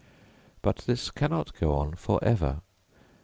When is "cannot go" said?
1.11-1.75